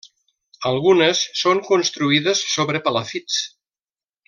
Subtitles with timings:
[0.69, 3.39] Algunes són construïdes sobre palafits.